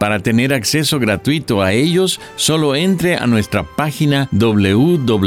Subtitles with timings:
[0.00, 5.24] Para tener acceso gratuito a ellos, solo entre a nuestra página www.lavoz.org.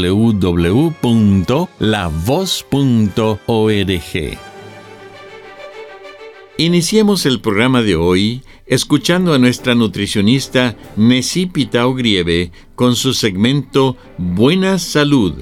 [6.58, 13.96] Iniciemos el programa de hoy escuchando a nuestra nutricionista Nessie Pitao Grieve con su segmento
[14.18, 15.36] Buena Salud.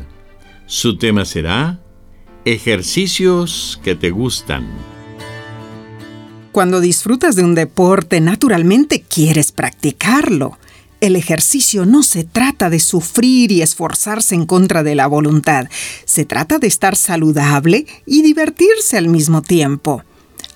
[0.66, 1.80] Su tema será
[2.44, 4.91] Ejercicios que te gustan.
[6.52, 10.58] Cuando disfrutas de un deporte, naturalmente quieres practicarlo.
[11.00, 15.68] El ejercicio no se trata de sufrir y esforzarse en contra de la voluntad,
[16.06, 20.04] se trata de estar saludable y divertirse al mismo tiempo.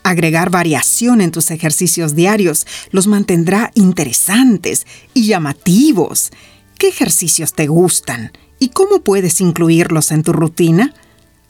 [0.04, 6.32] Agregar variación en tus ejercicios diarios los mantendrá interesantes y llamativos.
[6.78, 8.34] ¿Qué ejercicios te gustan?
[8.60, 10.94] ¿Y cómo puedes incluirlos en tu rutina?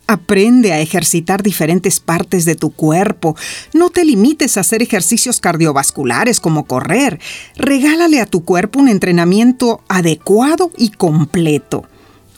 [0.08, 3.36] Aprende a ejercitar diferentes partes de tu cuerpo.
[3.74, 7.20] No te limites a hacer ejercicios cardiovasculares como correr.
[7.56, 11.88] Regálale a tu cuerpo un entrenamiento adecuado y completo.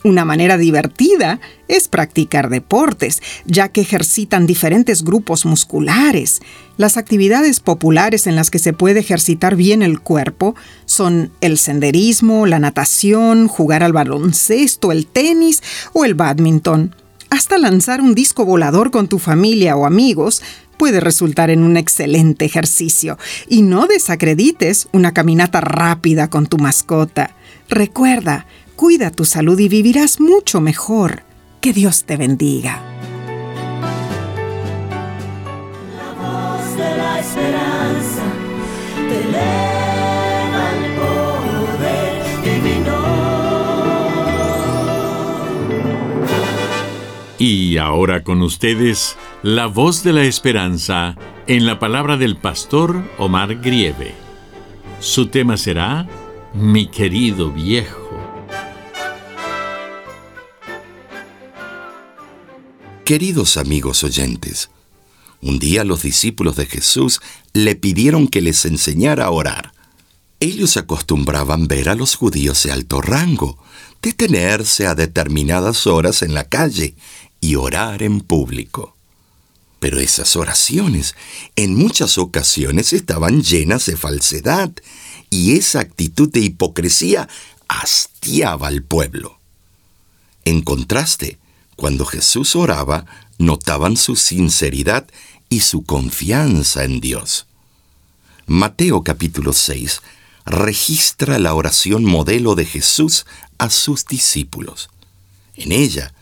[0.03, 6.40] Una manera divertida es practicar deportes, ya que ejercitan diferentes grupos musculares.
[6.78, 10.56] Las actividades populares en las que se puede ejercitar bien el cuerpo
[10.86, 16.96] son el senderismo, la natación, jugar al baloncesto, el tenis o el badminton.
[17.30, 20.42] Hasta lanzar un disco volador con tu familia o amigos
[20.78, 23.18] puede resultar en un excelente ejercicio.
[23.48, 27.32] Y no desacredites una caminata rápida con tu mascota.
[27.70, 28.46] Recuerda,
[28.76, 31.24] cuida tu salud y vivirás mucho mejor.
[31.60, 32.82] Que Dios te bendiga.
[47.50, 51.16] Y ahora con ustedes, la voz de la esperanza
[51.47, 54.13] en la palabra del pastor Omar Grieve.
[55.00, 56.09] Su tema será
[56.53, 58.19] Mi querido viejo.
[63.06, 64.69] Queridos amigos oyentes,
[65.41, 67.22] un día los discípulos de Jesús
[67.53, 69.72] le pidieron que les enseñara a orar.
[70.41, 73.58] Ellos acostumbraban ver a los judíos de alto rango,
[74.02, 76.96] detenerse a determinadas horas en la calle
[77.40, 78.96] y orar en público.
[79.80, 81.16] Pero esas oraciones
[81.56, 84.72] en muchas ocasiones estaban llenas de falsedad
[85.30, 87.28] y esa actitud de hipocresía
[87.68, 89.40] hastiaba al pueblo.
[90.46, 91.38] En contraste,
[91.76, 93.06] cuando Jesús oraba,
[93.38, 95.08] notaban su sinceridad
[95.50, 97.46] y su confianza en Dios.
[98.47, 100.02] Mateo capítulo 6
[100.46, 103.26] registra la oración modelo de Jesús
[103.58, 104.90] a sus discípulos.
[105.56, 106.14] En ella,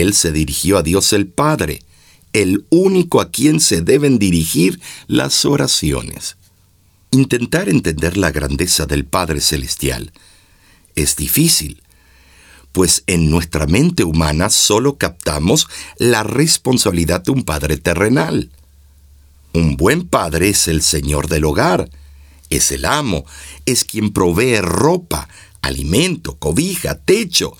[0.00, 1.82] él se dirigió a Dios el Padre,
[2.32, 6.36] el único a quien se deben dirigir las oraciones.
[7.10, 10.12] Intentar entender la grandeza del Padre Celestial
[10.94, 11.82] es difícil,
[12.72, 18.50] pues en nuestra mente humana solo captamos la responsabilidad de un Padre terrenal.
[19.54, 21.88] Un buen Padre es el Señor del hogar,
[22.50, 23.24] es el amo,
[23.64, 25.28] es quien provee ropa,
[25.62, 27.56] alimento, cobija, techo,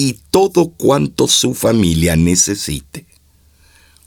[0.00, 3.04] y todo cuanto su familia necesite.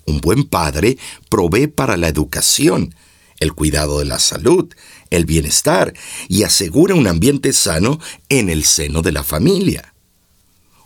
[0.05, 0.97] Un buen padre
[1.27, 2.95] provee para la educación,
[3.41, 4.73] el cuidado de la salud,
[5.09, 5.93] el bienestar
[6.29, 7.99] y asegura un ambiente sano
[8.29, 9.93] en el seno de la familia.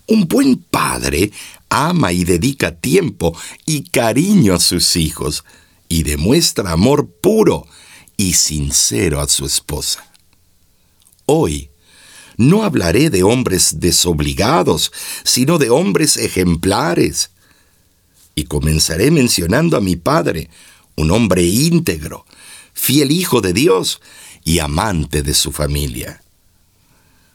[0.08, 1.32] Un buen padre
[1.70, 3.38] ama y dedica tiempo
[3.68, 5.46] y cariño a sus hijos
[5.88, 7.68] y demuestra amor puro
[8.18, 10.12] y sincero a su esposa.
[11.28, 11.70] Hoy,
[12.38, 14.92] no hablaré de hombres desobligados,
[15.24, 17.32] sino de hombres ejemplares.
[18.36, 20.50] Y comenzaré mencionando a mi padre,
[20.96, 22.26] un hombre íntegro,
[22.74, 24.02] fiel hijo de Dios
[24.44, 26.22] y amante de su familia.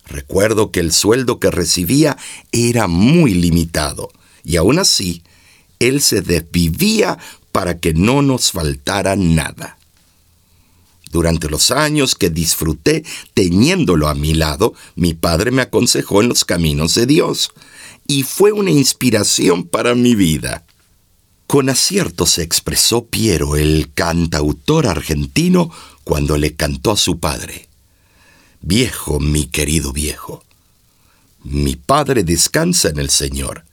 [0.06, 2.16] Recuerdo que el sueldo que recibía
[2.52, 4.10] era muy limitado
[4.42, 5.22] y aún así
[5.78, 7.18] él se desvivía
[7.52, 9.78] para que no nos faltara nada.
[11.10, 13.04] Durante los años que disfruté
[13.34, 17.50] teniéndolo a mi lado, mi padre me aconsejó en los caminos de Dios
[18.06, 20.64] y fue una inspiración para mi vida.
[21.48, 25.70] Con acierto se expresó Piero, el cantautor argentino,
[26.04, 27.68] cuando le cantó a su padre.
[28.60, 30.44] Viejo, mi querido viejo,
[31.42, 33.64] mi padre descansa en el Señor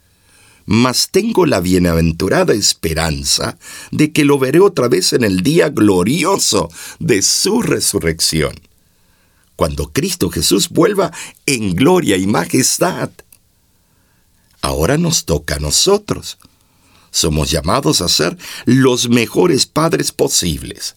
[0.67, 3.57] mas tengo la bienaventurada esperanza
[3.89, 6.69] de que lo veré otra vez en el día glorioso
[6.99, 8.53] de su resurrección,
[9.55, 11.13] cuando Cristo Jesús vuelva
[11.45, 13.09] en gloria y majestad.
[14.61, 16.37] Ahora nos toca a nosotros.
[17.11, 20.96] Somos llamados a ser los mejores padres posibles.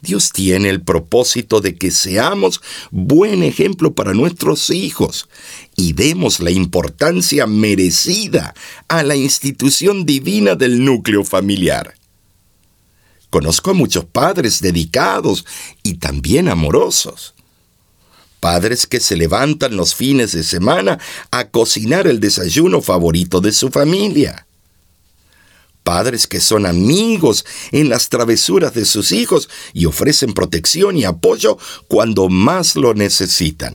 [0.00, 2.60] Dios tiene el propósito de que seamos
[2.90, 5.28] buen ejemplo para nuestros hijos
[5.76, 8.54] y demos la importancia merecida
[8.86, 11.94] a la institución divina del núcleo familiar.
[13.28, 15.44] Conozco a muchos padres dedicados
[15.82, 17.34] y también amorosos.
[18.40, 21.00] Padres que se levantan los fines de semana
[21.32, 24.47] a cocinar el desayuno favorito de su familia
[25.82, 31.58] padres que son amigos en las travesuras de sus hijos y ofrecen protección y apoyo
[31.88, 33.74] cuando más lo necesitan.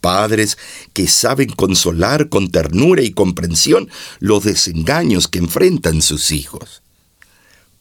[0.00, 0.58] Padres
[0.92, 6.82] que saben consolar con ternura y comprensión los desengaños que enfrentan sus hijos.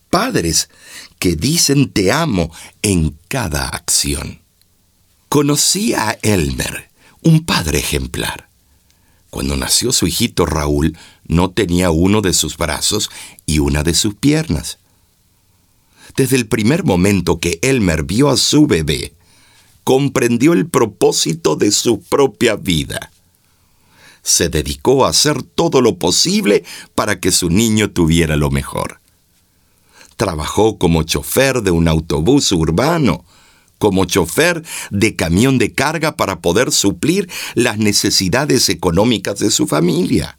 [0.09, 0.69] Padres
[1.19, 2.51] que dicen te amo
[2.81, 4.41] en cada acción.
[5.27, 6.89] Conocí a Elmer,
[7.23, 8.47] un padre ejemplar.
[9.29, 10.95] Cuando nació su hijito Raúl,
[11.28, 13.10] no tenía uno de sus brazos
[13.46, 14.78] y una de sus piernas.
[16.16, 19.14] Desde el primer momento que Elmer vio a su bebé,
[19.84, 23.12] comprendió el propósito de su propia vida.
[24.22, 26.64] Se dedicó a hacer todo lo posible
[26.96, 29.02] para que su niño tuviera lo mejor.
[30.16, 33.25] Trabajó como chofer de un autobús urbano,
[33.80, 40.38] como chofer de camión de carga para poder suplir las necesidades económicas de su familia.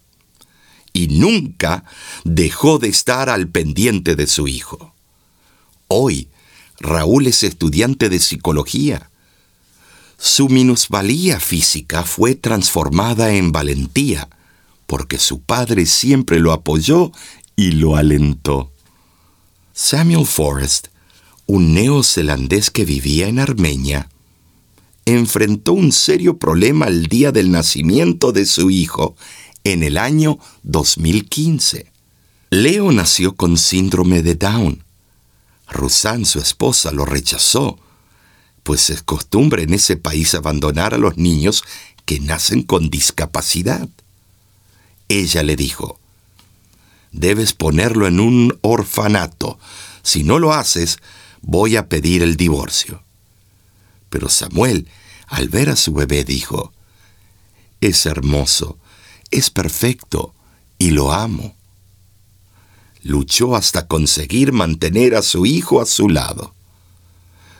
[0.94, 1.84] Y nunca
[2.24, 4.94] dejó de estar al pendiente de su hijo.
[5.88, 6.28] Hoy,
[6.80, 9.10] Raúl es estudiante de psicología.
[10.16, 14.30] Su minusvalía física fue transformada en valentía,
[14.86, 17.12] porque su padre siempre lo apoyó
[17.56, 18.72] y lo alentó.
[19.74, 20.88] Samuel Forrest
[21.46, 24.08] un neozelandés que vivía en Armenia,
[25.04, 29.14] enfrentó un serio problema el día del nacimiento de su hijo
[29.64, 31.90] en el año 2015.
[32.50, 34.84] Leo nació con síndrome de Down.
[35.68, 37.78] Rusan, su esposa, lo rechazó,
[38.62, 41.64] pues es costumbre en ese país abandonar a los niños
[42.04, 43.88] que nacen con discapacidad.
[45.08, 45.98] Ella le dijo,
[47.12, 49.58] debes ponerlo en un orfanato.
[50.02, 50.98] Si no lo haces,
[51.40, 53.02] voy a pedir el divorcio.
[54.10, 54.86] Pero Samuel,
[55.26, 56.72] al ver a su bebé, dijo,
[57.80, 58.78] es hermoso,
[59.34, 60.32] es perfecto
[60.78, 61.56] y lo amo.
[63.02, 66.54] Luchó hasta conseguir mantener a su hijo a su lado.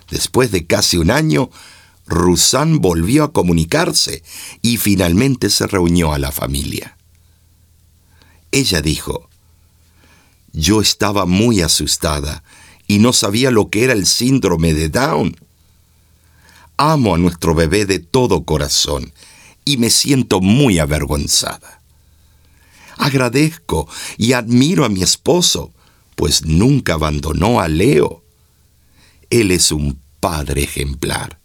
[0.09, 1.51] Después de casi un año,
[2.07, 4.23] Rusán volvió a comunicarse
[4.63, 6.97] y finalmente se reunió a la familia.
[8.53, 9.29] Ella dijo,
[10.53, 12.45] yo estaba muy asustada
[12.87, 15.37] y no sabía lo que era el síndrome de Down.
[16.77, 19.13] Amo a nuestro bebé de todo corazón
[19.65, 21.81] y me siento muy avergonzada.
[22.97, 25.73] Agradezco y admiro a mi esposo,
[26.17, 28.23] pues nunca abandonó a Leo.
[29.31, 31.39] Él es un padre ejemplar.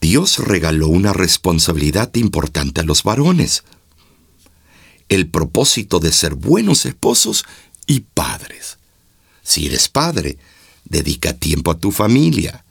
[0.00, 3.64] Dios regaló una responsabilidad importante a los varones.
[5.08, 7.44] El propósito de ser buenos esposos
[7.86, 8.78] y padres.
[9.42, 10.38] Si eres padre,
[10.88, 12.64] Dedica tiempo a tu familia.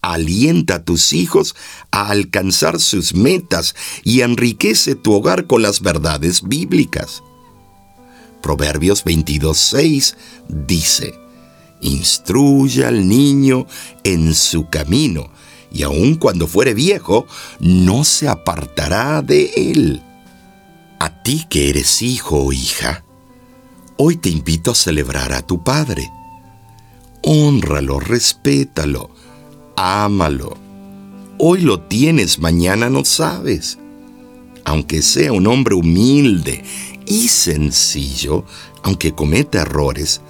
[0.00, 1.56] Alienta a tus hijos
[1.90, 3.74] a alcanzar sus metas
[4.04, 7.22] y enriquece tu hogar con las verdades bíblicas.
[8.42, 10.14] Proverbios 22.6
[10.48, 11.14] dice,
[11.80, 13.66] Instruye al niño
[14.04, 15.30] en su camino,
[15.70, 17.26] y aun cuando fuere viejo,
[17.60, 20.02] no se apartará de él.
[21.00, 23.04] A ti que eres hijo o hija,
[23.96, 26.10] hoy te invito a celebrar a tu Padre
[27.22, 29.10] Honralo, respétalo,
[29.78, 30.56] ámalo.
[31.38, 33.78] Hoy lo tienes, mañana no sabes.
[34.64, 36.64] Aunque sea un hombre humilde
[37.06, 38.44] y sencillo,
[38.82, 40.20] aunque cometa errores,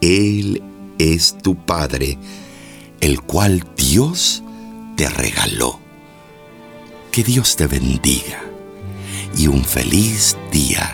[0.00, 0.62] Él
[0.98, 2.16] es tu Padre,
[3.00, 4.42] el cual Dios
[4.96, 5.80] te regaló.
[7.10, 8.40] Que Dios te bendiga
[9.36, 10.92] y un feliz día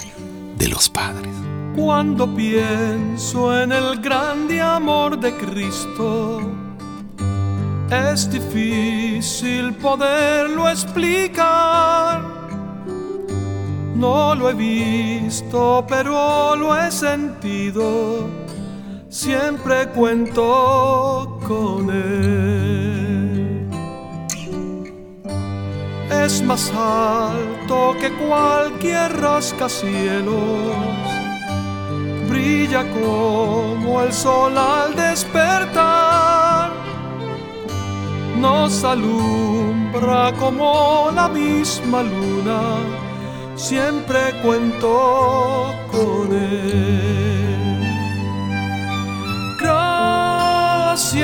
[0.57, 1.31] de los padres.
[1.77, 6.41] Cuando pienso en el grande amor de Cristo,
[7.91, 12.23] es difícil poderlo explicar.
[13.95, 18.29] No lo he visto, pero lo he sentido.
[19.09, 23.67] Siempre cuento con él.
[26.11, 30.77] Es más alto que cualquier rascacielos
[32.29, 36.06] brilla como el sol al despertar,
[38.67, 42.61] nos alumbra como la misma luna,
[43.55, 47.79] siempre cuento con él.
[49.61, 51.23] Gracias,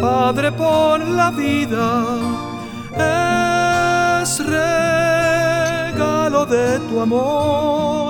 [0.00, 2.04] Padre, por la vida,
[4.22, 8.02] es regalo de tu amor.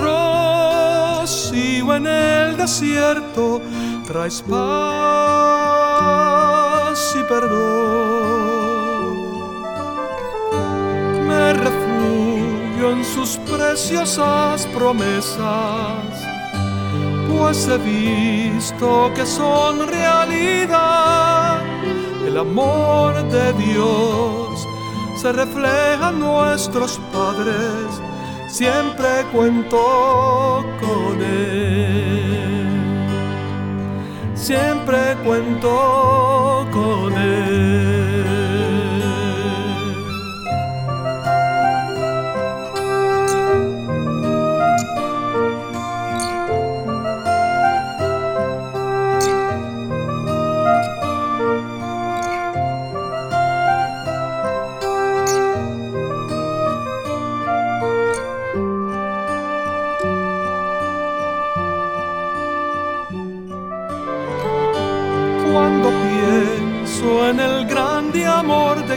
[0.00, 3.60] Rocío en el desierto,
[4.06, 4.56] traes paz
[7.18, 7.56] y perdón.
[11.26, 16.04] Me refugio en sus preciosas promesas,
[17.28, 21.60] pues he visto que son realidad.
[22.26, 24.66] El amor de Dios
[25.20, 28.00] se refleja en nuestros padres
[28.48, 32.15] siempre cuento con él.
[34.46, 37.95] Siempre cuento con él.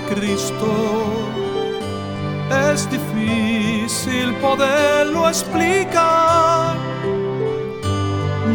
[0.01, 0.67] Cristo.
[2.71, 6.75] Es difícil poderlo explicar.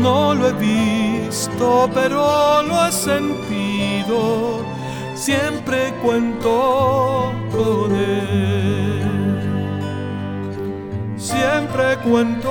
[0.00, 4.64] No lo he visto, pero lo he sentido.
[5.14, 8.74] Siempre cuento con él.
[11.16, 12.50] Siempre cuento